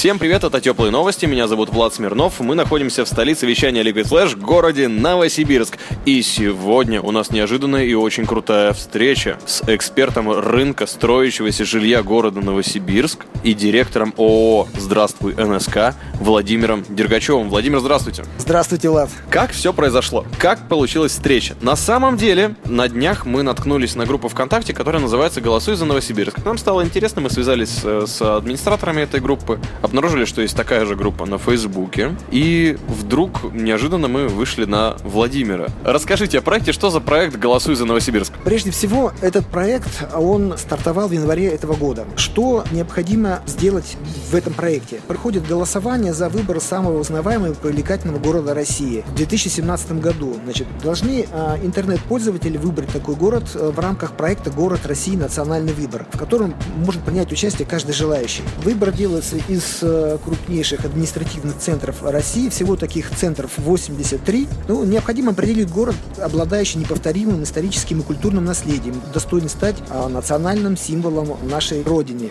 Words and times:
Всем 0.00 0.18
привет, 0.18 0.44
это 0.44 0.62
Теплые 0.62 0.90
Новости, 0.90 1.26
меня 1.26 1.46
зовут 1.46 1.68
Влад 1.68 1.92
Смирнов, 1.92 2.40
мы 2.40 2.54
находимся 2.54 3.04
в 3.04 3.06
столице 3.06 3.44
вещания 3.44 3.82
Liquid 3.82 4.08
Flash, 4.08 4.34
городе 4.34 4.88
Новосибирск. 4.88 5.76
И 6.06 6.22
сегодня 6.22 7.02
у 7.02 7.10
нас 7.10 7.30
неожиданная 7.30 7.84
и 7.84 7.92
очень 7.92 8.24
крутая 8.24 8.72
встреча 8.72 9.38
с 9.44 9.62
экспертом 9.66 10.30
рынка 10.32 10.86
строящегося 10.86 11.66
жилья 11.66 12.02
города 12.02 12.40
Новосибирск 12.40 13.26
и 13.44 13.52
директором 13.52 14.14
ООО 14.16 14.68
«Здравствуй, 14.78 15.34
НСК» 15.34 15.94
Владимиром 16.14 16.82
Дергачевым. 16.88 17.50
Владимир, 17.50 17.80
здравствуйте. 17.80 18.24
Здравствуйте, 18.38 18.88
Влад. 18.88 19.10
Как 19.28 19.50
все 19.52 19.74
произошло? 19.74 20.24
Как 20.38 20.66
получилась 20.66 21.12
встреча? 21.12 21.56
На 21.60 21.76
самом 21.76 22.16
деле, 22.16 22.56
на 22.64 22.88
днях 22.88 23.26
мы 23.26 23.42
наткнулись 23.42 23.96
на 23.96 24.06
группу 24.06 24.28
ВКонтакте, 24.28 24.72
которая 24.72 25.02
называется 25.02 25.42
«Голосуй 25.42 25.74
за 25.74 25.84
Новосибирск». 25.84 26.42
Нам 26.44 26.56
стало 26.56 26.84
интересно, 26.84 27.20
мы 27.20 27.28
связались 27.28 27.68
с, 27.68 28.06
с 28.06 28.22
администраторами 28.22 29.02
этой 29.02 29.20
группы, 29.20 29.60
обнаружили, 29.90 30.24
что 30.24 30.40
есть 30.40 30.56
такая 30.56 30.86
же 30.86 30.94
группа 30.94 31.26
на 31.26 31.36
Фейсбуке, 31.36 32.16
и 32.30 32.78
вдруг 32.86 33.52
неожиданно 33.52 34.06
мы 34.06 34.28
вышли 34.28 34.64
на 34.64 34.96
Владимира. 35.02 35.66
Расскажите 35.84 36.38
о 36.38 36.42
проекте, 36.42 36.70
что 36.70 36.90
за 36.90 37.00
проект 37.00 37.36
«Голосуй 37.36 37.74
за 37.74 37.84
Новосибирск». 37.86 38.32
Прежде 38.44 38.70
всего, 38.70 39.12
этот 39.20 39.46
проект, 39.46 40.04
он 40.14 40.56
стартовал 40.56 41.08
в 41.08 41.12
январе 41.12 41.48
этого 41.48 41.74
года. 41.74 42.06
Что 42.14 42.64
необходимо 42.70 43.40
сделать 43.46 43.96
в 44.30 44.34
этом 44.36 44.52
проекте? 44.52 45.00
Проходит 45.08 45.46
голосование 45.46 46.12
за 46.12 46.28
выбор 46.28 46.60
самого 46.60 47.00
узнаваемого 47.00 47.52
и 47.52 47.54
привлекательного 47.56 48.20
города 48.20 48.54
России 48.54 49.04
в 49.08 49.14
2017 49.16 49.92
году. 50.00 50.36
Значит, 50.44 50.68
должны 50.84 51.26
а, 51.32 51.58
интернет-пользователи 51.60 52.56
выбрать 52.58 52.90
такой 52.90 53.16
город 53.16 53.44
а, 53.54 53.72
в 53.72 53.78
рамках 53.80 54.12
проекта 54.12 54.50
«Город 54.50 54.86
России. 54.86 55.16
Национальный 55.16 55.72
выбор», 55.72 56.06
в 56.12 56.16
котором 56.16 56.54
может 56.76 57.02
принять 57.02 57.32
участие 57.32 57.66
каждый 57.66 57.92
желающий. 57.92 58.42
Выбор 58.62 58.92
делается 58.92 59.36
из 59.48 59.79
а, 59.82 60.18
крупнейших 60.18 60.84
административных 60.84 61.58
центров 61.58 62.02
России. 62.02 62.48
Всего 62.48 62.76
таких 62.76 63.10
центров 63.16 63.52
83. 63.58 64.48
Ну, 64.68 64.84
необходимо 64.84 65.32
определить 65.32 65.70
город, 65.70 65.96
обладающий 66.18 66.80
неповторимым 66.80 67.42
историческим 67.42 68.00
и 68.00 68.02
культурным 68.02 68.44
наследием, 68.44 69.00
достойный 69.12 69.48
стать 69.48 69.76
а, 69.88 70.08
национальным 70.08 70.76
символом 70.76 71.36
нашей 71.48 71.82
Родины. 71.82 72.30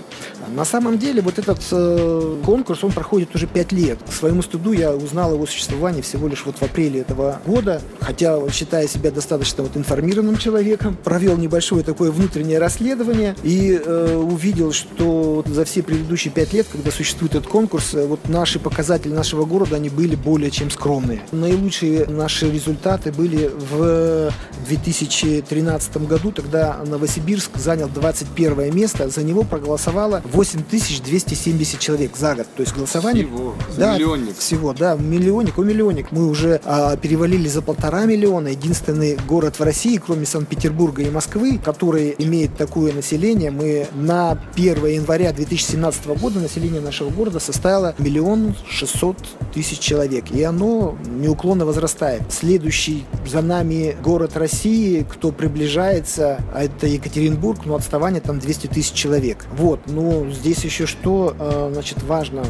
На 0.56 0.66
самом 0.66 0.98
деле, 0.98 1.22
вот 1.22 1.38
этот 1.38 1.60
э, 1.72 2.38
конкурс, 2.46 2.84
он 2.84 2.92
проходит 2.92 3.36
уже 3.36 3.46
5 3.46 3.72
лет. 3.72 4.00
К 4.08 4.12
своему 4.12 4.42
стыду 4.42 4.72
я 4.72 4.94
узнал 4.94 5.34
его 5.34 5.46
существовании 5.46 6.02
всего 6.02 6.28
лишь 6.28 6.46
вот 6.46 6.58
в 6.58 6.64
апреле 6.64 7.02
этого 7.02 7.40
года, 7.46 7.82
хотя, 8.00 8.38
считая 8.50 8.88
себя 8.88 9.12
достаточно 9.12 9.64
вот 9.64 9.78
информированным 9.78 10.38
человеком, 10.38 10.98
провел 11.04 11.38
небольшое 11.38 11.84
такое 11.84 12.12
внутреннее 12.12 12.60
расследование 12.60 13.36
и 13.44 13.80
э, 13.84 14.16
увидел, 14.16 14.72
что 14.72 15.44
за 15.48 15.66
все 15.66 15.84
предыдущие 15.84 16.34
5 16.34 16.54
лет, 16.54 16.68
когда 16.72 16.92
существует 16.92 17.29
этот 17.30 17.48
конкурс, 17.48 17.94
э, 17.94 18.06
вот 18.06 18.28
наши 18.28 18.60
показатели 18.60 19.14
нашего 19.14 19.46
города, 19.46 19.76
они 19.76 19.90
были 19.90 20.16
более 20.16 20.52
чем 20.52 20.72
скромные. 20.72 21.22
Наилучшие 21.32 22.08
наши 22.08 22.50
результаты 22.50 23.12
были 23.12 23.50
в 23.50 24.32
2013 24.68 26.08
году, 26.08 26.32
тогда 26.32 26.80
Новосибирск 26.86 27.58
занял 27.58 27.88
21 27.88 28.76
место, 28.76 29.10
за 29.10 29.24
него 29.24 29.44
проголосовало 29.44 30.22
8270 30.34 31.80
человек 31.80 32.18
за 32.18 32.36
год. 32.36 32.48
То 32.56 32.64
есть 32.64 32.76
голосование... 32.76 33.26
Всего. 33.26 33.56
Да, 33.78 33.96
Миллионник. 33.96 34.38
Всего, 34.38 34.74
да, 34.74 34.96
миллионник, 34.96 35.58
о 35.58 35.64
миллионник. 35.64 36.12
Мы 36.12 36.28
уже 36.28 36.60
а, 36.66 36.98
перевалили 36.98 37.48
за 37.48 37.62
полтора 37.62 38.06
миллиона. 38.06 38.50
Единственный 38.50 39.18
город 39.28 39.60
в 39.60 39.64
России, 39.64 40.02
кроме 40.04 40.26
Санкт-Петербурга 40.26 41.04
и 41.04 41.10
Москвы, 41.10 41.60
который 41.64 42.16
имеет 42.18 42.58
такое 42.58 42.94
население. 42.94 43.52
Мы 43.52 43.88
на 43.94 44.38
1 44.56 44.86
января 44.88 45.32
2017 45.32 46.08
года 46.20 46.40
население 46.40 46.82
нашего 46.82 47.10
города 47.10 47.19
составило 47.40 47.94
миллион 47.98 48.56
шестьсот 48.68 49.18
тысяч 49.54 49.80
человек. 49.80 50.32
И 50.32 50.42
оно 50.44 50.98
неуклонно 51.06 51.66
возрастает. 51.66 52.22
Следующий 52.30 53.06
за 53.28 53.42
нами 53.42 53.98
город 54.02 54.38
России, 54.38 55.06
кто 55.10 55.32
приближается, 55.32 56.40
а 56.54 56.64
это 56.64 56.88
Екатеринбург, 56.88 57.66
но 57.66 57.76
отставание 57.76 58.22
там 58.22 58.40
200 58.40 58.68
тысяч 58.68 58.94
человек. 58.94 59.46
Вот, 59.52 59.82
ну 59.88 60.30
здесь 60.32 60.64
еще 60.64 60.86
что, 60.86 61.36
э, 61.38 61.70
значит, 61.74 62.02
важно. 62.04 62.44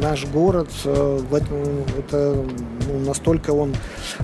Наш 0.00 0.26
город, 0.26 0.68
э, 0.84 1.20
в 1.30 1.34
этом, 1.34 1.58
это 1.98 2.36
ну, 2.88 2.98
настолько 3.00 3.50
он 3.50 3.74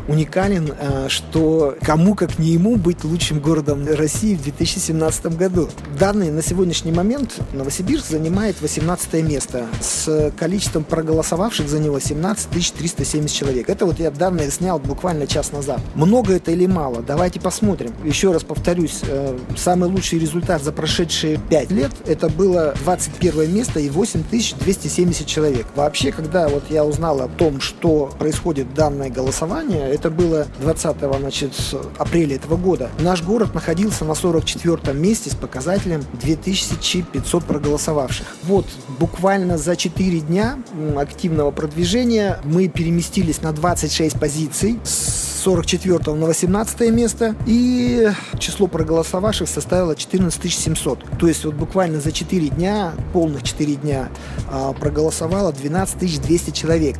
уникален, 0.09 0.73
э, 0.79 1.09
что 1.09 1.77
кому 1.83 2.15
как 2.15 2.39
не 2.39 2.51
ему 2.51 2.77
быть 2.77 3.05
лучшим 3.05 3.41
городом 3.41 3.87
России 3.87 4.35
в 4.35 4.43
2017 4.43 5.37
году. 5.37 5.69
Данные 5.99 6.33
на 6.33 6.43
сегодняшний 6.43 6.93
момент 6.93 7.39
Новосибирск 7.53 8.07
занимает 8.07 8.61
18 8.61 9.23
место 9.23 9.67
с 9.81 10.33
количеством 10.39 10.85
проголосовавших 10.85 11.69
за 11.69 11.79
него 11.79 12.01
17 12.01 12.51
370 12.51 13.37
человек. 13.37 13.69
Это 13.69 13.87
вот 13.87 14.01
я 14.01 14.11
данные 14.11 14.51
снял 14.51 14.79
буквально 14.79 15.27
час 15.27 15.53
назад. 15.53 15.81
Много 15.95 16.35
это 16.35 16.51
или 16.51 16.67
мало? 16.67 17.03
Давайте 17.03 17.41
посмотрим. 17.41 17.93
Еще 18.05 18.33
раз 18.33 18.43
повторюсь, 18.43 19.01
э, 19.03 19.39
самый 19.57 19.89
лучший 19.89 20.19
результат 20.19 20.63
за 20.63 20.73
прошедшие 20.73 21.39
5 21.49 21.71
лет 21.71 21.91
это 22.07 22.29
было 22.29 22.75
21 22.85 23.55
место 23.55 23.81
и 23.81 23.89
8270 23.89 25.27
человек. 25.27 25.60
Вообще, 25.75 26.13
когда 26.13 26.49
вот 26.49 26.65
я 26.71 26.85
узнал 26.85 27.21
о 27.21 27.29
том, 27.29 27.61
что 27.61 28.11
происходит 28.19 28.75
данное 28.75 29.11
голосование, 29.11 29.89
это 29.91 30.11
было 30.11 30.47
20 30.61 30.97
значит, 31.19 31.53
апреля 31.99 32.37
этого 32.37 32.57
года. 32.57 32.91
Наш 32.99 33.23
город 33.23 33.55
находился 33.55 34.05
на 34.05 34.15
44 34.15 34.97
месте 34.97 35.31
с 35.31 35.35
показателем 35.35 36.05
2500 36.21 37.45
проголосовавших. 37.45 38.27
Вот, 38.45 38.67
буквально 38.99 39.59
за 39.59 39.77
4 39.77 40.21
дня 40.21 40.59
активного 40.97 41.51
продвижения 41.51 42.39
мы 42.45 42.69
переместились 42.69 43.43
на 43.43 43.53
26 43.53 44.19
позиций 44.19 44.79
с 44.85 45.30
44 45.41 46.15
на 46.15 46.27
18 46.27 46.91
место, 46.93 47.35
и 47.47 48.11
число 48.39 48.67
проголосовавших 48.67 49.49
составило 49.49 49.97
14 49.97 50.53
700. 50.53 51.05
То 51.19 51.27
есть 51.27 51.45
вот 51.45 51.55
буквально 51.55 52.01
за 52.01 52.13
4 52.13 52.49
дня, 52.49 52.93
полных 53.13 53.43
4 53.43 53.77
дня, 53.77 54.11
а, 54.49 54.73
проголосовало 54.73 55.53
12 55.53 56.21
200 56.21 56.51
человек. 56.51 56.97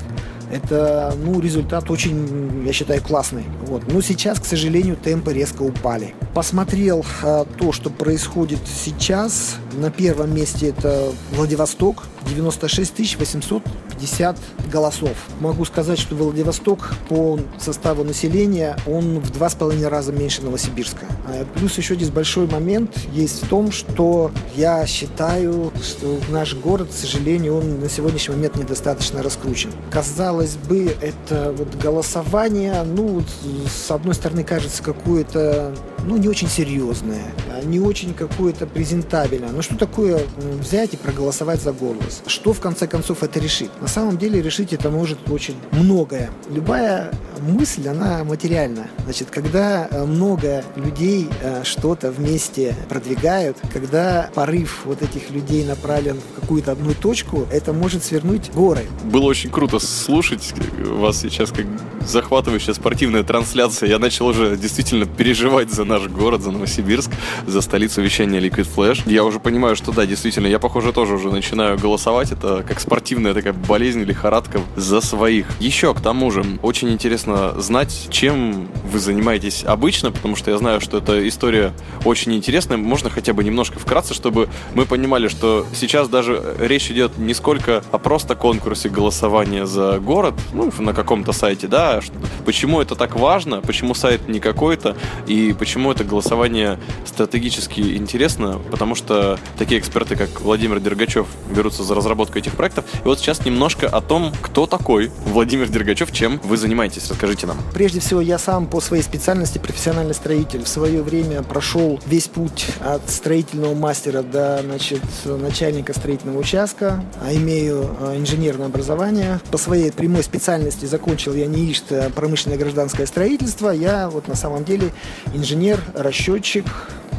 Это, 0.51 1.15
ну, 1.17 1.41
результат 1.41 1.91
очень, 1.91 2.65
я 2.67 2.73
считаю, 2.73 3.03
классный. 3.03 3.45
Вот. 3.67 3.91
Но 3.93 4.01
сейчас, 4.01 4.41
к 4.41 4.45
сожалению, 4.45 4.97
темпы 4.97 5.33
резко 5.33 5.63
упали. 5.63 6.15
Посмотрел 6.35 7.05
а, 7.23 7.45
то, 7.45 7.73
что 7.73 7.91
происходит 7.91 8.61
сейчас. 8.67 9.57
На 9.75 9.91
первом 9.91 10.35
месте 10.35 10.69
это 10.69 11.13
Владивосток. 11.33 12.05
96 12.29 13.17
850 13.17 14.37
голосов. 14.71 15.17
Могу 15.41 15.65
сказать, 15.65 15.99
что 15.99 16.15
Владивосток 16.15 16.95
по 17.09 17.39
составу 17.59 18.05
населения, 18.05 18.77
он 18.87 19.21
в 19.21 19.31
два 19.31 19.49
с 19.49 19.55
половиной 19.55 19.89
раза 19.89 20.13
меньше 20.13 20.43
Новосибирска. 20.43 21.07
А 21.27 21.45
Плюс 21.55 21.77
еще 21.79 21.95
здесь 21.95 22.11
большой 22.11 22.47
момент 22.47 22.97
есть 23.13 23.43
в 23.43 23.49
том, 23.49 23.73
что 23.73 24.31
я 24.55 24.87
считаю, 24.87 25.73
что 25.83 26.19
наш 26.31 26.55
город, 26.55 26.89
к 26.91 26.97
сожалению, 26.97 27.57
он 27.57 27.81
на 27.81 27.89
сегодняшний 27.89 28.35
момент 28.35 28.57
недостаточно 28.57 29.23
раскручен. 29.23 29.71
Казалось 29.91 30.40
бы, 30.59 30.95
это 31.01 31.53
вот 31.57 31.75
голосование, 31.77 32.83
ну, 32.83 33.23
с 33.67 33.91
одной 33.91 34.15
стороны, 34.15 34.45
кажется 34.45 34.83
какое-то, 34.83 35.75
ну, 36.05 36.17
не 36.17 36.29
очень 36.29 36.49
серьезное, 36.49 37.33
не 37.63 37.81
очень 37.81 38.15
какое-то 38.15 38.67
презентабельное. 38.67 39.51
Но 39.51 39.63
что 39.63 39.77
такое 39.77 40.21
взять 40.61 40.95
и 40.95 40.97
проголосовать 40.97 41.63
за 41.63 41.73
голос? 41.73 42.23
Что, 42.27 42.53
в 42.53 42.61
конце 42.61 42.87
концов, 42.87 43.23
это 43.23 43.41
решит? 43.41 43.71
На 43.81 43.89
самом 43.89 44.19
деле, 44.19 44.43
решить 44.43 44.73
это 44.73 44.91
может 44.91 45.31
очень 45.31 45.57
многое. 45.73 46.31
Любая 46.51 47.11
мысль, 47.41 47.89
она 47.89 48.25
материальна. 48.25 48.89
Значит, 49.05 49.31
когда 49.31 49.89
э, 49.91 50.05
много 50.05 50.65
людей 50.77 51.29
э, 51.41 51.63
что-то 51.65 52.11
вместе 52.11 52.75
продвигают, 52.89 53.57
когда 53.73 54.31
порыв 54.35 54.83
вот 54.85 55.03
этих 55.03 55.31
людей 55.31 55.65
направлен 55.65 56.19
в 56.19 56.41
какую-то 56.41 56.73
одну 56.73 56.95
точку, 56.95 57.47
это 57.51 57.73
может 57.73 58.05
свернуть 58.05 58.51
горы. 58.53 58.87
Было 59.05 59.25
очень 59.25 59.51
круто 59.51 59.79
слушать 59.79 60.53
вас 60.85 61.21
сейчас 61.21 61.51
как 61.51 61.67
захватывающая 62.07 62.75
спортивная 62.75 63.23
трансляция. 63.23 63.89
Я 63.89 63.99
начал 63.99 64.27
уже 64.27 64.57
действительно 64.57 65.07
переживать 65.07 65.73
за 65.73 65.85
наш 65.85 66.07
город, 66.09 66.43
за 66.43 66.51
Новосибирск, 66.51 67.11
за 67.51 67.61
столицу 67.61 68.03
вещания 68.03 68.41
Liquid 68.41 68.67
Flash. 68.75 69.03
Я 69.11 69.25
уже 69.25 69.41
понимаю, 69.41 69.77
что 69.77 69.93
да, 69.93 70.07
действительно, 70.07 70.47
я, 70.47 70.59
похоже, 70.59 70.93
тоже 70.93 71.15
уже 71.15 71.31
начинаю 71.31 71.79
голосовать. 71.79 72.33
Это 72.33 72.65
как 72.67 72.81
спортивная 72.81 73.35
такая 73.35 73.53
болезнь, 73.53 74.03
лихорадка 74.03 74.61
за 74.77 75.01
своих. 75.01 75.47
Еще, 75.61 75.93
к 75.95 76.01
тому 76.01 76.31
же, 76.31 76.45
очень 76.63 76.91
интересно 76.91 77.61
знать, 77.61 78.09
чем 78.11 78.69
вы 78.91 78.99
занимаетесь 78.99 79.65
обычно, 79.65 80.13
потому 80.13 80.37
что 80.37 80.51
я 80.51 80.59
знаю, 80.59 80.81
что 80.81 80.99
эта 80.99 81.27
история 81.29 81.73
очень 82.05 82.35
интересная. 82.35 82.79
Можно 82.79 83.11
хотя 83.11 83.33
бы 83.33 83.45
немножко 83.45 83.79
вкратце, 83.79 84.15
чтобы 84.15 84.49
мы 84.75 84.87
понимали, 84.87 85.29
что 85.29 85.67
сейчас 85.75 86.09
даже 86.09 86.57
речь 86.61 86.91
идет 86.91 87.19
не 87.19 87.35
сколько 87.35 87.83
о 87.91 87.99
просто 87.99 88.35
конкурсе 88.35 88.89
голосования 88.89 89.67
за 89.67 89.99
город, 89.99 90.35
ну, 90.53 90.73
на 90.79 90.95
каком-то 90.95 91.33
сайте, 91.33 91.67
да, 91.67 92.01
почему 92.47 92.81
это 92.81 92.95
так 92.95 93.17
важно, 93.17 93.61
почему 93.61 93.95
сайт 93.95 94.29
не 94.29 94.41
какой-то, 94.41 94.97
и 95.27 95.55
почему 95.59 95.91
это 95.91 96.05
голосование 96.05 96.79
стратегически 97.05 97.40
интересно, 97.49 98.61
потому 98.71 98.95
что 98.95 99.39
такие 99.59 99.81
эксперты, 99.81 100.17
как 100.17 100.41
Владимир 100.41 100.81
Дергачев, 100.81 101.27
берутся 101.55 101.83
за 101.83 101.95
разработку 101.95 102.39
этих 102.39 102.53
проектов. 102.53 102.85
И 103.05 103.07
вот 103.07 103.19
сейчас 103.19 103.45
немножко 103.45 103.89
о 103.89 104.01
том, 104.01 104.33
кто 104.41 104.67
такой 104.67 105.11
Владимир 105.25 105.69
Дергачев, 105.69 106.13
чем 106.13 106.41
вы 106.45 106.57
занимаетесь, 106.57 107.09
расскажите 107.09 107.47
нам. 107.47 107.59
Прежде 107.73 108.01
всего, 108.01 108.21
я 108.21 108.39
сам 108.39 108.67
по 108.67 108.81
своей 108.81 109.03
специальности 109.03 109.59
профессиональный 109.59 110.15
строитель. 110.15 110.63
В 110.65 110.69
свое 110.69 111.03
время 111.03 111.43
прошел 111.43 112.01
весь 112.07 112.29
путь 112.29 112.67
от 112.81 113.09
строительного 113.11 113.75
мастера 113.75 114.23
до 114.23 114.61
значит, 114.63 115.03
начальника 115.25 115.93
строительного 115.93 116.39
участка, 116.39 117.05
а 117.21 117.33
имею 117.35 117.97
а, 118.01 118.17
инженерное 118.17 118.67
образование. 118.67 119.41
По 119.51 119.59
своей 119.59 119.93
прямой 119.93 120.23
специальности 120.23 120.85
закончил 120.85 121.35
я 121.35 121.47
НИИШТ 121.47 122.15
промышленное 122.15 122.59
гражданское 122.59 123.07
строительство. 123.07 123.71
Я 123.71 124.09
вот 124.09 124.29
на 124.29 124.37
самом 124.37 124.65
деле 124.65 124.91
инженер, 125.35 125.81
расчетчик, 125.95 126.65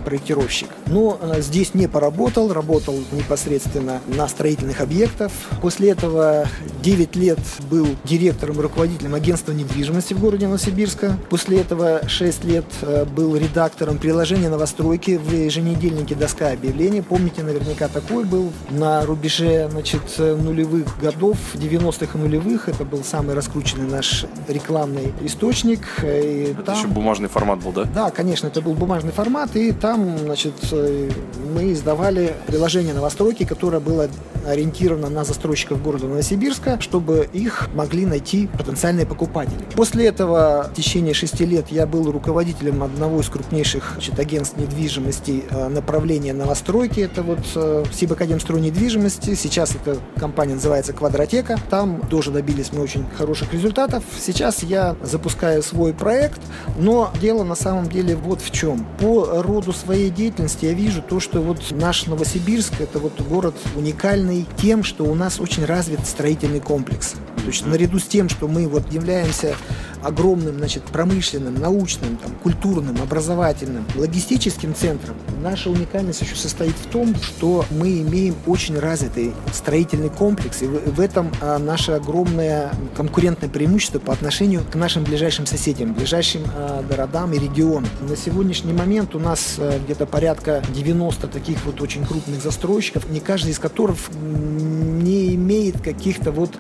проектировщик. 0.02 0.70
Но 0.88 1.18
э, 1.22 1.42
здесь 1.42 1.74
не 1.74 1.88
поработал, 1.88 2.52
работал 2.54 2.96
непосредственно 3.12 4.02
на 4.08 4.28
строительных 4.28 4.82
объектах. 4.82 5.32
После 5.62 5.92
этого 5.92 6.48
9 6.82 7.16
лет 7.16 7.40
был 7.70 7.88
директором 8.04 8.60
и 8.60 8.62
руководителем 8.62 9.16
агентства 9.16 9.52
недвижимости 9.52 10.14
в 10.14 10.20
городе 10.20 10.48
Новосибирска. 10.48 11.18
После 11.30 11.62
этого 11.62 12.02
6 12.08 12.44
лет 12.44 12.66
э, 12.82 13.06
был 13.06 13.36
редактором 13.36 13.98
приложения 13.98 14.50
новостройки 14.50 15.18
в 15.18 15.32
еженедельнике 15.32 16.16
«Доска 16.16 16.52
объявлений». 16.52 17.02
Помните, 17.02 17.44
наверняка 17.44 17.88
такой 17.88 18.26
был 18.26 18.52
на 18.70 19.06
рубеже 19.06 19.70
значит, 19.72 20.02
нулевых 20.18 21.00
годов, 21.00 21.38
90-х 21.54 22.18
и 22.18 22.22
нулевых. 22.22 22.68
Это 22.70 22.84
был 22.86 23.04
самый 23.04 23.36
раскрученный 23.36 23.90
наш 23.90 24.26
рекламный 24.48 25.14
источник. 25.22 25.88
И 26.04 26.52
это 26.52 26.64
там... 26.64 26.78
еще 26.78 26.88
бумажный 26.88 27.30
формат 27.30 27.60
был, 27.60 27.72
да? 27.72 27.84
Да, 27.86 28.10
конечно, 28.10 28.48
это 28.48 28.62
был 28.62 28.74
бумажный 28.74 29.12
формат. 29.12 29.56
И 29.56 29.72
там 29.72 29.92
там, 29.92 30.18
значит, 30.18 30.54
э, 30.72 31.10
мы 31.54 31.74
издавали 31.74 32.34
приложение 32.48 32.94
новостройки, 32.94 33.44
которое 33.44 33.80
было 33.80 34.08
ориентировано 34.48 35.10
на 35.10 35.24
застройщиков 35.24 35.84
города 35.84 36.08
Новосибирска, 36.08 36.71
чтобы 36.80 37.28
их 37.34 37.70
могли 37.74 38.06
найти 38.06 38.48
потенциальные 38.48 39.06
покупатели. 39.06 39.60
После 39.76 40.08
этого 40.08 40.70
в 40.72 40.76
течение 40.76 41.14
шести 41.14 41.46
лет 41.46 41.68
я 41.70 41.86
был 41.86 42.12
руководителем 42.12 42.84
одного 42.84 43.22
из 43.22 43.30
крупнейших 43.30 43.92
значит, 43.94 44.20
агентств 44.20 44.58
недвижимости 44.58 45.44
э, 45.50 45.68
направления 45.68 46.34
новостройки. 46.34 47.02
Это 47.02 47.24
вот 47.24 47.40
э, 47.56 47.84
Сибакадемстрой 47.92 48.62
недвижимости. 48.62 49.36
Сейчас 49.36 49.76
эта 49.76 49.98
компания 50.18 50.54
называется 50.54 50.94
Квадротека. 50.94 51.60
Там 51.70 52.02
тоже 52.10 52.32
добились 52.32 52.72
мы 52.72 52.82
очень 52.82 53.06
хороших 53.18 53.54
результатов. 53.54 54.04
Сейчас 54.20 54.64
я 54.64 54.96
запускаю 55.02 55.64
свой 55.64 55.94
проект, 55.94 56.42
но 56.78 57.12
дело 57.20 57.44
на 57.44 57.56
самом 57.56 57.90
деле 57.90 58.16
вот 58.16 58.42
в 58.42 58.52
чем. 58.52 58.86
По 59.00 59.42
роду 59.42 59.74
своей 59.74 60.10
деятельности 60.10 60.66
я 60.66 60.74
вижу 60.74 61.02
то, 61.02 61.20
что 61.20 61.42
вот 61.42 61.72
наш 61.72 62.06
Новосибирск 62.08 62.80
это 62.80 63.00
вот 63.00 63.20
город 63.22 63.56
уникальный 63.76 64.46
тем, 64.58 64.84
что 64.84 65.04
у 65.04 65.16
нас 65.16 65.40
очень 65.40 65.66
развит 65.66 66.06
строительный 66.06 66.60
комплекс. 66.62 67.16
То 67.38 67.48
есть 67.48 67.66
наряду 67.66 68.00
с 68.00 68.04
тем, 68.04 68.30
что 68.30 68.48
мы 68.48 68.68
вот 68.68 68.92
являемся 68.92 69.56
огромным, 70.04 70.58
значит, 70.58 70.84
промышленным, 70.84 71.56
научным, 71.56 72.18
там, 72.18 72.32
культурным, 72.44 73.02
образовательным, 73.02 73.86
логистическим 73.96 74.74
центром, 74.74 75.16
наша 75.42 75.70
уникальность 75.70 76.22
еще 76.22 76.36
состоит 76.36 76.76
в 76.76 76.88
том, 76.88 77.16
что 77.16 77.66
мы 77.72 78.02
имеем 78.02 78.36
очень 78.46 78.78
развитый 78.80 79.34
строительный 79.54 80.10
комплекс, 80.10 80.62
и 80.62 80.66
в, 80.66 81.00
этом 81.00 81.32
а, 81.42 81.58
наше 81.60 81.94
огромное 81.94 82.72
конкурентное 82.96 83.50
преимущество 83.50 84.00
по 84.00 84.14
отношению 84.14 84.64
к 84.70 84.76
нашим 84.76 85.04
ближайшим 85.04 85.46
соседям, 85.46 85.94
ближайшим 85.94 86.44
а, 86.56 86.84
городам 86.84 87.34
и 87.34 87.40
регионам. 87.40 87.90
На 88.02 88.16
сегодняшний 88.16 88.74
момент 88.74 89.16
у 89.16 89.20
нас 89.20 89.56
а, 89.58 89.80
где-то 89.84 90.06
порядка 90.06 90.64
90 90.74 91.28
таких 91.28 91.64
вот 91.66 91.82
очень 91.82 92.06
крупных 92.06 92.42
застройщиков, 92.42 93.10
не 93.10 93.20
каждый 93.20 93.52
из 93.52 93.60
которых 93.60 93.98
не 94.22 95.21
имеет 95.42 95.82
каких-то 95.82 96.32
вот 96.32 96.52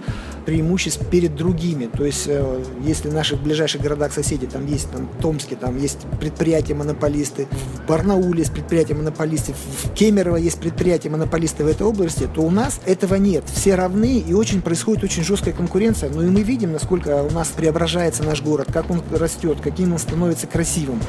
преимуществ 0.45 1.05
перед 1.09 1.35
другими. 1.35 1.85
То 1.85 2.05
есть, 2.05 2.25
э, 2.27 2.63
если 2.83 3.09
в 3.09 3.13
наших 3.13 3.41
ближайших 3.41 3.81
городах 3.81 4.13
соседей, 4.13 4.47
там 4.47 4.65
есть 4.65 4.89
там, 4.91 5.09
Томске, 5.21 5.55
там 5.55 5.77
есть 5.77 5.99
предприятия-монополисты, 6.19 7.47
в 7.75 7.88
Барнауле 7.88 8.39
есть 8.39 8.53
предприятия-монополисты, 8.53 9.53
в 9.53 9.93
Кемерово 9.93 10.38
есть 10.38 10.59
предприятия-монополисты 10.59 11.63
в 11.63 11.67
этой 11.67 11.83
области, 11.85 12.27
то 12.33 12.41
у 12.41 12.49
нас 12.49 12.79
этого 12.85 13.15
нет. 13.15 13.43
Все 13.53 13.75
равны, 13.75 14.19
и 14.19 14.33
очень 14.33 14.61
происходит 14.61 15.03
очень 15.03 15.23
жесткая 15.23 15.53
конкуренция. 15.53 16.09
Ну 16.09 16.21
и 16.21 16.29
мы 16.29 16.41
видим, 16.41 16.71
насколько 16.71 17.23
у 17.23 17.31
нас 17.31 17.49
преображается 17.49 18.23
наш 18.23 18.41
город, 18.41 18.67
как 18.71 18.89
он 18.89 19.01
растет, 19.11 19.59
каким 19.61 19.93
он 19.93 19.99
становится 19.99 20.47
красивым, 20.47 20.99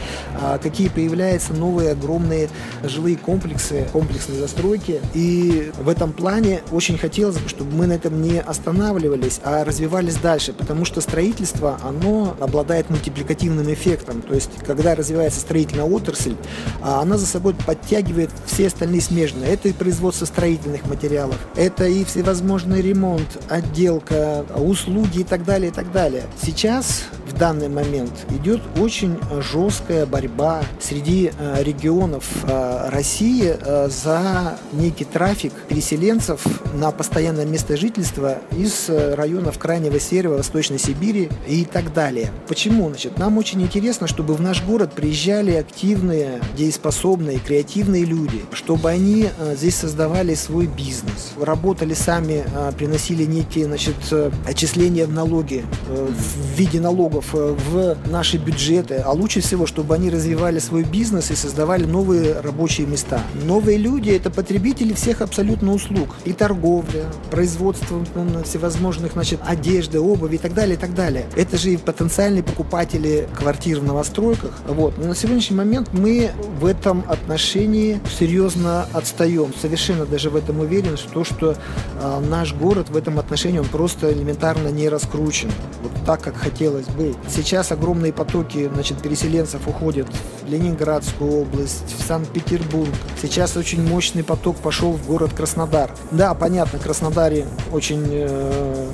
а 0.41 0.59
какие 0.59 0.89
появляются 0.89 1.53
новые 1.53 1.93
огромные 1.93 2.49
жилые 2.83 3.17
комплексы, 3.17 3.87
комплексные 3.93 4.39
застройки. 4.39 5.01
И 5.15 5.71
в 5.79 5.89
этом 5.89 6.13
плане 6.13 6.63
очень 6.71 6.99
хотелось 6.99 7.39
бы, 7.39 7.49
чтобы 7.49 7.75
мы 7.75 7.87
на 7.87 7.93
этом 7.93 8.21
не 8.21 8.41
останавливались, 8.41 9.22
останавливались, 9.23 9.41
а 9.45 9.65
развивались 9.65 10.17
дальше, 10.17 10.53
потому 10.53 10.85
что 10.85 11.01
строительство, 11.01 11.79
оно 11.83 12.37
обладает 12.41 12.91
мультипликативным 12.91 13.73
эффектом. 13.73 14.23
То 14.23 14.35
есть, 14.35 14.51
когда 14.67 14.95
развивается 14.95 15.41
строительная 15.41 15.85
отрасль, 15.85 16.37
а, 16.81 17.01
она 17.01 17.17
за 17.17 17.27
собой 17.27 17.55
подтягивает 17.55 18.31
все 18.47 18.67
остальные 18.67 19.01
смежные. 19.01 19.53
Это 19.53 19.69
и 19.69 19.73
производство 19.73 20.25
строительных 20.25 20.87
материалов, 20.87 21.37
это 21.57 21.87
и 21.87 22.05
всевозможный 22.05 22.83
ремонт, 22.83 23.39
отделка, 23.49 24.45
услуги 24.57 25.21
и 25.21 25.25
так 25.25 25.45
далее, 25.45 25.71
и 25.71 25.75
так 25.75 25.93
далее. 25.93 26.25
Сейчас, 26.43 27.05
в 27.33 27.39
данный 27.39 27.69
момент, 27.69 28.13
идет 28.31 28.61
очень 28.79 29.19
жесткая 29.41 30.07
борьба 30.07 30.63
среди 30.81 31.33
а, 31.39 31.63
регионов 31.63 32.25
а, 32.45 32.91
России 32.91 33.57
за 33.89 34.59
некий 34.73 35.05
трафик 35.05 35.53
переселенцев 35.69 36.45
на 36.75 36.91
постоянное 36.91 37.45
место 37.45 37.77
жительства 37.77 38.39
из 38.53 38.89
районов 38.89 39.59
Крайнего 39.59 39.99
Севера, 39.99 40.31
Восточной 40.31 40.79
Сибири 40.79 41.29
и 41.47 41.65
так 41.65 41.93
далее. 41.93 42.31
Почему? 42.49 42.89
Значит, 42.89 43.19
нам 43.19 43.39
очень 43.39 43.63
интересно, 43.63 44.07
чтобы 44.07 44.35
в 44.35 44.41
наш 44.41 44.63
город 44.63 44.93
приезжали 44.93 45.53
активные, 45.53 46.41
дееспособные, 46.57 47.39
креативные 47.39 48.05
люди, 48.05 48.43
чтобы 48.53 48.91
они 48.91 49.29
э, 49.39 49.55
здесь 49.57 49.77
создавали 49.77 50.35
свой 50.35 50.67
бизнес, 50.67 51.33
работали 51.41 51.95
сами, 51.95 52.45
э, 52.55 52.73
приносили 52.77 53.25
некие 53.25 53.67
значит, 53.67 53.97
э, 54.11 54.31
отчисления 54.47 55.07
в 55.07 55.13
налоги, 55.13 55.65
в 55.89 56.59
виде 56.59 56.81
налогов 56.81 57.22
в 57.33 57.97
наши 58.09 58.37
бюджеты, 58.37 59.03
а 59.05 59.13
лучше 59.13 59.41
всего, 59.41 59.67
чтобы 59.67 59.95
они 59.95 60.11
развивали 60.11 60.59
свой 60.59 60.85
бизнес 60.85 61.31
и 61.31 61.35
создавали 61.35 61.85
новые 61.85 62.41
рабочие 62.41 62.87
места. 62.87 63.21
Новые 63.45 63.79
люди– 63.79 64.11
это 64.11 64.31
потребители 64.31 64.93
всех 64.93 65.21
абсолютно 65.21 65.73
услуг. 65.73 66.11
И 66.25 66.33
торговля, 66.33 67.07
производство 67.31 68.05
всевозможных 68.45 69.13
значит, 69.13 69.41
одежды, 69.45 70.01
обуви 70.01 70.37
и 70.37 70.39
так 70.39 70.55
далее, 70.55 70.77
и 70.77 70.79
так 70.79 70.95
далее. 70.95 71.27
Это 71.37 71.57
же 71.57 71.71
и 71.71 71.77
потенциальные 71.77 72.43
покупатели 72.43 73.29
квартир 73.37 73.81
в 73.81 73.85
новостройках. 73.85 74.59
Вот. 74.67 74.99
Но 74.99 75.09
на 75.09 75.15
сегодняшний 75.15 75.57
момент 75.57 75.91
мы 75.93 76.31
в 76.61 76.67
этом 76.67 77.05
отношении 77.09 78.01
серьезно 78.19 78.87
отстаем. 78.93 79.53
Совершенно 79.61 80.07
даже 80.07 80.31
в 80.31 80.37
этом 80.37 80.61
уверен, 80.61 80.97
что 80.97 81.11
то, 81.11 81.25
что 81.25 81.57
э, 82.01 82.21
наш 82.29 82.55
город 82.55 82.89
в 82.91 82.97
этом 82.97 83.19
отношении, 83.19 83.59
он 83.59 83.67
просто 83.67 84.13
элементарно 84.13 84.69
не 84.69 84.89
раскручен. 84.89 85.51
Вот 85.83 85.93
так, 86.07 86.23
как 86.23 86.37
хотелось 86.37 86.87
бы. 86.87 87.12
Сейчас 87.29 87.73
огромные 87.73 88.13
потоки, 88.13 88.71
значит, 88.73 89.01
переселенцев 89.03 89.67
уходят 89.67 90.09
в 90.43 90.51
Ленинградскую 90.51 91.43
область, 91.43 91.95
в 91.99 92.07
Санкт-Петербург. 92.07 92.91
Сейчас 93.21 93.57
очень 93.57 93.87
мощный 93.87 94.25
поток 94.25 94.57
пошел 94.57 94.93
в 94.93 95.07
город 95.07 95.33
Краснодар. 95.33 95.91
Да, 96.11 96.35
понятно, 96.35 96.79
в 96.79 96.83
Краснодаре 96.83 97.47
очень 97.73 98.07
э, 98.11 98.89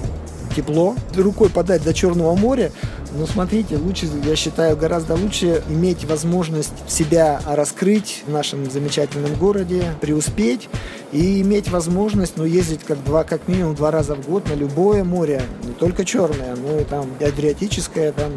тепло, 0.55 0.95
рукой 1.17 1.49
подать 1.51 1.83
до 1.83 1.95
Черного 1.95 2.35
моря, 2.35 2.73
но 3.17 3.27
смотрите, 3.27 3.77
лучше, 3.77 4.09
я 4.25 4.37
считаю, 4.37 4.77
гораздо 4.77 5.15
лучше 5.15 5.63
иметь 5.69 6.05
возможность 6.05 6.73
себя 6.89 7.41
раскрыть 7.47 8.23
в 8.27 8.33
нашем 8.33 8.71
замечательном 8.71 9.35
городе, 9.37 9.85
преуспеть 10.01 10.69
и 11.13 11.41
иметь 11.41 11.71
возможность, 11.71 12.35
ну, 12.37 12.45
ездить 12.45 12.81
как 12.87 13.03
два, 13.05 13.25
как 13.25 13.49
минимум 13.49 13.75
два 13.75 13.91
раза 13.91 14.15
в 14.15 14.29
год 14.29 14.49
на 14.49 14.55
любое 14.55 15.05
море, 15.05 15.43
только 15.79 16.05
черное, 16.05 16.55
но 16.57 16.81
и 16.81 16.85
там 16.85 17.07
и 17.21 17.25
Адриатическое, 17.25 18.13
там 18.13 18.33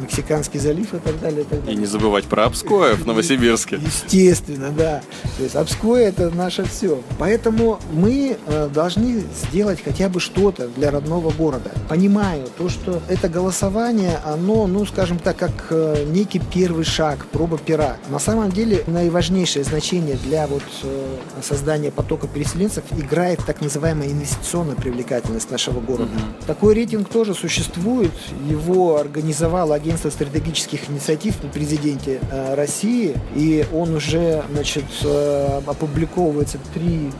Мексиканский 0.00 0.58
залив 0.58 0.94
и 0.94 0.98
так 0.98 1.20
далее. 1.20 1.42
И, 1.42 1.44
так 1.44 1.60
далее. 1.60 1.74
И 1.74 1.78
не 1.78 1.86
забывать 1.86 2.24
про 2.24 2.44
Обское 2.44 2.94
в 2.94 3.06
Новосибирске. 3.06 3.76
Естественно, 3.76 4.70
да. 4.70 5.02
То 5.36 5.42
есть 5.42 5.56
Обское 5.56 6.08
это 6.08 6.30
наше 6.30 6.64
все. 6.64 7.00
Поэтому 7.18 7.78
мы 7.92 8.36
э, 8.46 8.68
должны 8.72 9.22
сделать 9.42 9.80
хотя 9.84 10.08
бы 10.08 10.20
что-то 10.20 10.68
для 10.68 10.90
родного 10.90 11.30
города. 11.30 11.70
Понимаю 11.88 12.46
то, 12.58 12.68
что 12.68 13.00
это 13.08 13.28
голосование, 13.28 14.18
оно, 14.24 14.66
ну, 14.66 14.84
скажем 14.86 15.18
так, 15.18 15.36
как 15.36 15.66
э, 15.70 16.04
некий 16.08 16.40
первый 16.52 16.84
шаг, 16.84 17.26
проба 17.26 17.58
пера. 17.58 17.96
На 18.08 18.18
самом 18.18 18.50
деле 18.50 18.84
наиважнейшее 18.86 19.64
значение 19.64 20.16
для 20.16 20.46
вот 20.46 20.62
э, 20.82 21.16
создания 21.42 21.90
потока 21.90 22.26
переселенцев 22.26 22.84
играет 22.96 23.40
так 23.46 23.60
называемая 23.60 24.08
инвестиционная 24.08 24.76
привлекательность 24.76 25.50
нашего 25.50 25.80
города. 25.80 26.10
Мгм. 26.12 26.46
Такой 26.46 26.74
рейтинг 26.74 27.08
тоже 27.08 27.34
существует. 27.34 28.12
Его 28.48 28.96
организовало 28.96 29.74
агентство 29.90 30.10
стратегических 30.10 30.88
инициатив 30.88 31.36
при 31.38 31.48
президенте 31.48 32.20
э, 32.30 32.54
России, 32.54 33.16
и 33.34 33.66
он 33.72 33.92
уже, 33.94 34.44
значит, 34.52 34.84
э, 35.02 35.60
опубликовывается 35.66 36.58
три 36.72 37.10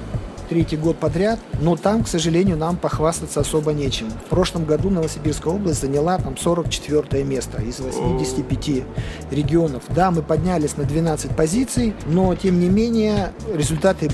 третий 0.51 0.77
год 0.77 0.99
подряд, 0.99 1.39
но 1.61 1.77
там, 1.77 2.03
к 2.03 2.09
сожалению, 2.09 2.57
нам 2.57 2.77
похвастаться 2.77 3.41
особо 3.41 3.73
нечем. 3.73 4.11
В 4.11 4.29
прошлом 4.29 4.65
году 4.65 4.91
Новосибирская 4.91 5.55
область 5.55 5.81
заняла 5.81 6.19
там 6.19 6.37
44 6.37 7.23
место 7.23 7.63
из 7.63 7.79
85 7.79 8.85
регионов. 9.31 9.85
Да, 9.89 10.11
мы 10.11 10.23
поднялись 10.23 10.77
на 10.77 10.85
12 10.85 11.37
позиций, 11.37 11.95
но 12.07 12.35
тем 12.35 12.59
не 12.59 12.69
менее 12.69 13.33
результаты 13.55 14.11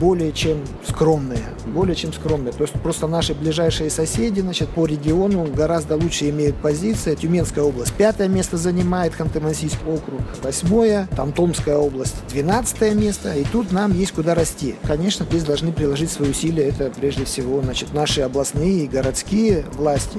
более 0.00 0.32
чем 0.32 0.58
скромные. 0.88 1.42
Более 1.66 1.94
чем 1.94 2.12
скромные. 2.12 2.52
То 2.52 2.62
есть 2.62 2.72
просто 2.74 3.06
наши 3.06 3.34
ближайшие 3.34 3.90
соседи 3.90 4.40
значит, 4.40 4.68
по 4.70 4.86
региону 4.86 5.44
гораздо 5.54 5.96
лучше 5.96 6.30
имеют 6.30 6.56
позиции. 6.56 7.14
Тюменская 7.14 7.64
область 7.64 7.92
пятое 7.92 8.28
место 8.28 8.56
занимает, 8.56 9.12
Ханты-Мансийский 9.12 9.86
округ 9.86 10.20
восьмое, 10.42 11.08
там 11.16 11.32
Томская 11.32 11.76
область 11.76 12.14
двенадцатое 12.30 12.94
место. 12.94 13.34
И 13.34 13.44
тут 13.44 13.72
нам 13.72 13.92
есть 13.92 14.12
куда 14.12 14.34
расти. 14.34 14.76
Конечно, 14.86 15.26
здесь 15.26 15.44
должны 15.44 15.72
приложить 15.80 16.10
свои 16.10 16.28
усилия. 16.28 16.68
Это 16.68 16.92
прежде 16.94 17.24
всего 17.24 17.62
значит, 17.62 17.94
наши 17.94 18.20
областные 18.20 18.84
и 18.84 18.86
городские 18.86 19.64
власти 19.72 20.18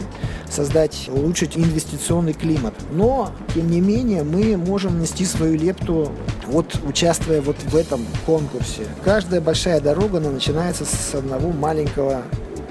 создать, 0.50 1.08
улучшить 1.14 1.56
инвестиционный 1.56 2.34
климат. 2.34 2.74
Но, 2.92 3.30
тем 3.54 3.70
не 3.70 3.80
менее, 3.80 4.24
мы 4.24 4.58
можем 4.58 5.00
нести 5.00 5.24
свою 5.24 5.56
лепту, 5.56 6.12
вот 6.48 6.80
участвуя 6.84 7.42
вот 7.42 7.58
в 7.62 7.76
этом 7.76 8.02
конкурсе. 8.26 8.88
Каждая 9.04 9.40
большая 9.40 9.80
дорога 9.80 10.18
она 10.18 10.32
начинается 10.32 10.84
с 10.84 11.14
одного 11.14 11.52
маленького 11.52 12.24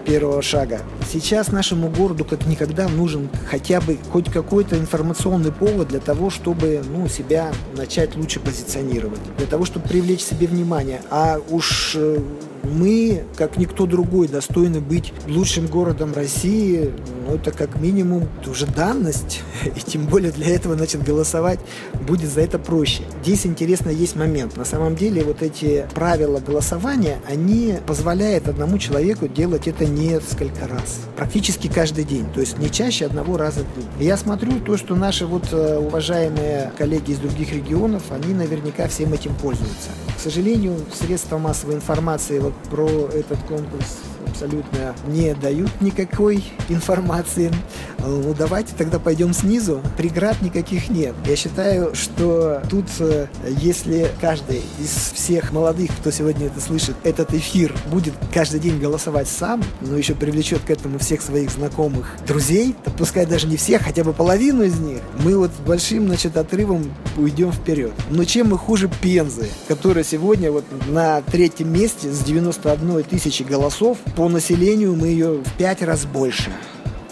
первого 0.05 0.43
шага. 0.43 0.81
Сейчас 1.09 1.53
нашему 1.53 1.89
городу 1.89 2.25
как 2.25 2.47
никогда 2.47 2.89
нужен 2.89 3.29
хотя 3.49 3.81
бы 3.81 3.99
хоть 4.11 4.31
какой-то 4.31 4.77
информационный 4.77 5.53
повод 5.53 5.89
для 5.89 6.01
того, 6.01 6.31
чтобы 6.31 6.83
ну, 6.89 7.07
себя 7.07 7.53
начать 7.77 8.17
лучше 8.17 8.41
позиционировать, 8.41 9.21
для 9.39 9.47
того, 9.47 9.65
чтобы 9.65 9.89
привлечь 9.89 10.23
себе 10.23 10.49
внимание. 10.49 11.01
А 11.11 11.39
уж 11.51 11.93
э, 11.95 12.19
мы, 12.63 13.25
как 13.37 13.57
никто 13.57 13.87
другой, 13.87 14.29
достойны 14.29 14.81
быть 14.81 15.13
лучшим 15.27 15.67
городом 15.67 16.13
России, 16.15 16.93
ну, 17.27 17.37
это 17.37 17.53
как 17.53 17.81
минимум 17.81 18.29
уже 18.47 18.67
данность, 18.67 19.43
и 19.65 19.81
тем 19.81 20.07
более 20.07 20.33
для 20.33 20.55
этого, 20.55 20.77
значит, 20.77 21.03
голосовать 21.03 21.61
будет 22.07 22.31
за 22.31 22.41
это 22.43 22.59
проще. 22.59 23.03
Здесь 23.23 23.47
интересно 23.47 23.91
есть 23.91 24.17
момент. 24.17 24.57
На 24.57 24.65
самом 24.65 24.97
деле 24.97 25.23
вот 25.25 25.43
эти 25.43 25.87
правила 25.95 26.41
голосования, 26.41 27.19
они 27.29 27.77
позволяют 27.87 28.49
одному 28.49 28.79
человеку 28.79 29.29
делать 29.29 29.69
это 29.69 29.87
несколько 29.87 30.67
раз. 30.67 31.01
Практически 31.17 31.69
каждый 31.69 32.05
день. 32.05 32.27
То 32.33 32.41
есть 32.41 32.59
не 32.59 32.71
чаще 32.71 33.07
одного 33.07 33.37
раза 33.37 33.61
в 33.61 33.75
день. 33.75 33.89
И 34.01 34.05
я 34.05 34.17
смотрю 34.17 34.59
то, 34.61 34.77
что 34.77 34.95
наши 34.95 35.27
вот 35.27 35.49
э, 35.53 35.79
уважаемые 35.79 36.73
коллеги 36.77 37.13
из 37.13 37.19
других 37.19 37.53
регионов, 37.53 38.03
они 38.11 38.35
наверняка 38.35 38.89
всем 38.89 39.13
этим 39.13 39.35
пользуются. 39.35 39.91
К 40.17 40.21
сожалению, 40.21 40.77
средства 40.93 41.39
массовой 41.39 41.75
информации 41.75 42.39
вот 42.39 42.50
про 42.71 42.87
этот 42.87 43.39
конкурс 43.49 44.10
абсолютно 44.31 44.95
не 45.07 45.35
дают 45.35 45.71
никакой 45.81 46.45
информации. 46.69 47.53
Ну, 47.99 48.35
давайте 48.37 48.75
тогда 48.77 48.99
пойдем 48.99 49.35
снизу. 49.35 49.83
Преград 49.97 50.41
никаких 50.41 50.89
нет. 50.89 51.15
Я 51.27 51.37
считаю, 51.37 51.95
что 51.95 52.63
тут, 52.71 52.87
э, 53.01 53.27
если 53.45 54.11
каждый 54.21 54.63
из 54.79 55.13
всех 55.15 55.53
молодых, 55.53 55.91
кто 56.01 56.11
сегодня 56.11 56.47
это 56.47 56.61
слышит, 56.61 56.97
этот 57.05 57.35
эфир 57.35 57.75
будет 57.91 58.15
каждый 58.33 58.61
день 58.61 58.79
голосовать 58.79 59.29
сам, 59.29 59.63
но 59.81 59.97
еще 59.97 60.15
привлечет 60.15 60.61
к 60.63 60.71
этому 60.71 60.99
всех 60.99 61.21
своих 61.21 61.51
знакомых 61.51 62.17
друзей, 62.27 62.75
то 62.85 62.91
пускай 62.91 63.27
даже 63.27 63.47
не 63.47 63.57
всех, 63.57 63.83
хотя 63.83 64.05
бы 64.05 64.13
половину 64.13 64.63
из 64.63 64.79
них, 64.79 65.01
мы 65.25 65.37
вот 65.37 65.51
большим, 65.67 66.07
значит, 66.07 66.37
отрывом 66.37 66.93
уйдем 67.17 67.53
вперед. 67.53 67.93
Но 68.11 68.25
чем 68.25 68.51
мы 68.51 68.59
хуже 68.59 68.91
Пензы, 69.03 69.49
которая 69.69 70.05
сегодня 70.05 70.51
вот 70.51 70.65
на 70.89 71.21
третьем 71.23 71.73
месте 71.73 72.11
с 72.11 72.21
91 72.21 73.03
тысячи 73.05 73.43
голосов, 73.43 73.99
по 74.21 74.29
населению 74.29 74.95
мы 74.97 75.09
ее 75.09 75.39
в 75.43 75.53
пять 75.57 75.81
раз 75.81 76.05
больше. 76.05 76.53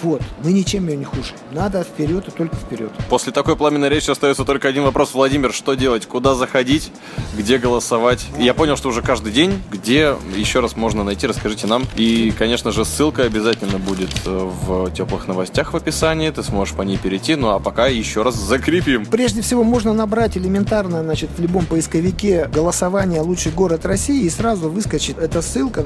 Вот, 0.02 0.22
мы 0.44 0.52
ничем 0.52 0.86
ее 0.88 0.96
не 0.96 1.04
хуже. 1.04 1.32
Надо 1.52 1.82
вперед 1.82 2.28
и 2.28 2.30
только 2.30 2.56
вперед. 2.56 2.92
После 3.08 3.32
такой 3.32 3.56
пламенной 3.56 3.88
речи 3.88 4.10
остается 4.10 4.44
только 4.44 4.68
один 4.68 4.84
вопрос, 4.84 5.14
Владимир, 5.14 5.52
что 5.52 5.74
делать? 5.74 6.06
Куда 6.06 6.34
заходить? 6.34 6.92
Где 7.36 7.58
голосовать? 7.58 8.26
Я 8.38 8.54
понял, 8.54 8.76
что 8.76 8.90
уже 8.90 9.02
каждый 9.02 9.32
день. 9.32 9.60
Где 9.70 10.16
еще 10.36 10.60
раз 10.60 10.76
можно 10.76 11.02
найти? 11.04 11.26
Расскажите 11.26 11.66
нам. 11.66 11.84
И, 11.96 12.32
конечно 12.36 12.70
же, 12.70 12.84
ссылка 12.84 13.24
обязательно 13.24 13.78
будет 13.78 14.10
э, 14.26 14.30
в 14.30 14.90
теплых 14.92 15.26
новостях 15.26 15.72
в 15.72 15.76
описании. 15.76 16.30
Ты 16.30 16.42
сможешь 16.42 16.74
по 16.74 16.82
ней 16.82 16.98
перейти. 16.98 17.34
Ну 17.34 17.48
а 17.50 17.58
пока 17.58 17.86
еще 17.86 18.22
раз 18.22 18.34
закрепим. 18.36 19.06
Прежде 19.06 19.42
всего, 19.42 19.64
можно 19.64 19.92
набрать 19.92 20.36
элементарно, 20.36 21.02
значит, 21.02 21.30
в 21.36 21.40
любом 21.40 21.66
поисковике 21.66 22.48
голосование 22.52 23.20
«Лучший 23.20 23.52
город 23.52 23.84
России» 23.86 24.24
и 24.24 24.30
сразу 24.30 24.68
выскочит 24.70 25.18
эта 25.18 25.42
ссылка. 25.42 25.84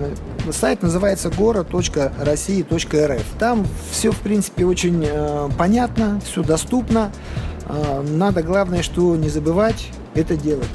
Сайт 0.51 0.83
называется 0.83 1.31
город.россии.рф. 1.31 3.23
Там 3.39 3.67
все, 3.91 4.02
в 4.11 4.19
принципе, 4.19 4.65
очень 4.65 5.05
э, 5.05 5.49
понятно, 5.57 6.21
все 6.25 6.43
доступно. 6.43 7.13
Э, 7.67 8.03
надо, 8.03 8.43
главное, 8.43 8.83
что 8.83 9.15
не 9.17 9.29
забывать, 9.29 9.91
это 10.15 10.37
делать. 10.37 10.69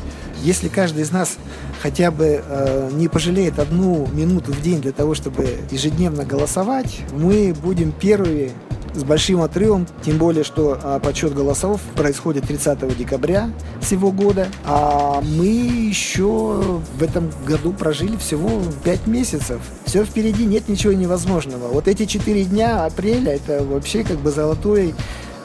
Если 0.43 0.67
каждый 0.69 1.01
из 1.03 1.12
нас 1.12 1.38
хотя 1.81 2.12
бы 2.12 2.41
э, 2.43 2.89
не 2.93 3.07
пожалеет 3.07 3.60
одну 3.60 4.07
минуту 4.13 4.53
в 4.53 4.62
день 4.62 4.81
для 4.81 4.91
того, 4.91 5.15
чтобы 5.15 5.57
ежедневно 5.72 6.25
голосовать, 6.25 7.01
мы 7.12 7.53
будем 7.53 7.91
первыми 7.91 8.51
с 8.98 9.04
большим 9.04 9.42
отрывом, 9.42 9.88
тем 10.04 10.18
более, 10.18 10.44
что 10.44 10.77
а, 10.84 11.00
подсчет 11.00 11.34
голосов 11.34 11.80
происходит 11.96 12.48
30 12.48 12.98
декабря 12.98 13.50
всего 13.80 14.12
года, 14.12 14.48
а 14.66 15.22
мы 15.22 15.48
еще 15.48 16.82
в 16.98 17.04
этом 17.04 17.32
году 17.46 17.72
прожили 17.74 18.18
всего 18.18 18.50
5 18.84 19.08
месяцев. 19.08 19.62
Все 19.86 20.04
впереди, 20.04 20.46
нет 20.46 20.68
ничего 20.68 20.94
невозможного. 20.94 21.68
Вот 21.68 21.88
эти 21.88 22.06
4 22.06 22.44
дня 22.46 22.86
апреля, 22.86 23.36
это 23.36 23.63
вообще 23.63 24.04
как 24.04 24.18
бы 24.18 24.32
золотой 24.32 24.94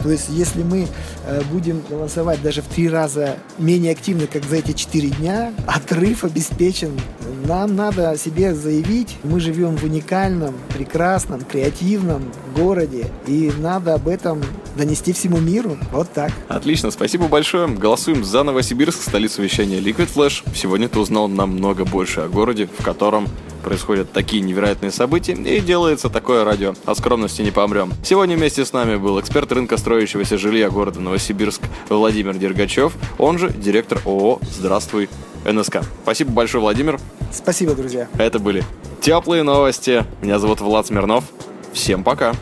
то 0.02 0.10
есть, 0.10 0.26
если 0.30 0.62
мы 0.62 0.88
э, 1.26 1.42
будем 1.52 1.80
голосовать 1.88 2.42
даже 2.42 2.60
в 2.60 2.66
три 2.66 2.88
раза 2.88 3.36
менее 3.58 3.92
активно, 3.92 4.26
как 4.26 4.44
за 4.44 4.56
эти 4.56 4.72
четыре 4.72 5.10
дня, 5.10 5.52
отрыв 5.66 6.24
обеспечен. 6.24 6.98
Нам 7.44 7.74
надо 7.74 8.10
о 8.10 8.16
себе 8.16 8.54
заявить. 8.54 9.16
Мы 9.24 9.40
живем 9.40 9.76
в 9.76 9.82
уникальном, 9.82 10.54
прекрасном, 10.72 11.40
креативном 11.40 12.22
городе. 12.54 13.10
И 13.26 13.50
надо 13.58 13.94
об 13.94 14.06
этом 14.06 14.40
донести 14.76 15.12
всему 15.12 15.38
миру. 15.38 15.76
Вот 15.90 16.12
так. 16.12 16.30
Отлично, 16.48 16.92
спасибо 16.92 17.26
большое. 17.26 17.66
Голосуем 17.66 18.24
за 18.24 18.44
Новосибирск, 18.44 19.02
столицу 19.02 19.42
вещания 19.42 19.80
Liquid 19.80 20.08
Flash. 20.14 20.44
Сегодня 20.54 20.88
ты 20.88 21.00
узнал 21.00 21.26
намного 21.26 21.84
больше 21.84 22.20
о 22.20 22.28
городе, 22.28 22.68
в 22.78 22.84
котором 22.84 23.26
происходят 23.64 24.12
такие 24.12 24.42
невероятные 24.42 24.92
события 24.92 25.32
и 25.32 25.60
делается 25.60 26.10
такое 26.10 26.44
радио. 26.44 26.74
От 26.84 26.98
скромности 26.98 27.42
не 27.42 27.50
помрем. 27.50 27.92
Сегодня 28.04 28.36
вместе 28.36 28.64
с 28.64 28.72
нами 28.72 28.96
был 28.96 29.20
эксперт 29.20 29.50
рынка 29.52 29.76
строящегося 29.78 30.38
жилья 30.38 30.70
города 30.70 31.00
Новосибирск 31.00 31.62
Владимир 31.88 32.36
Дергачев, 32.36 32.92
он 33.18 33.38
же 33.38 33.50
директор 33.50 34.00
ООО 34.04 34.40
«Здравствуй, 34.50 35.08
НСК». 35.44 35.80
Спасибо 36.02 36.32
большое, 36.32 36.60
Владимир. 36.60 36.98
Спасибо, 37.32 37.74
друзья. 37.74 38.08
Это 38.18 38.38
были 38.38 38.64
теплые 39.00 39.42
новости. 39.42 40.04
Меня 40.20 40.38
зовут 40.38 40.60
Влад 40.60 40.86
Смирнов. 40.86 41.24
Всем 41.72 42.04
пока. 42.04 42.34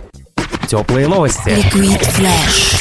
Теплые 0.68 1.08
новости. 1.08 1.48
Liquid 1.48 2.00
Flash. 2.16 2.79